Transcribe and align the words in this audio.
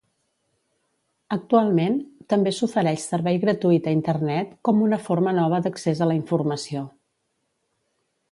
Actualment, 1.35 1.97
també, 2.33 2.53
s'ofereix 2.59 3.03
servei 3.11 3.37
gratuït 3.43 3.89
a 3.91 3.93
internet 3.99 4.57
com 4.69 4.81
una 4.87 5.01
forma 5.09 5.35
nova 5.41 5.59
d'accés 5.67 6.01
a 6.07 6.11
la 6.13 6.17
informació. 6.23 6.83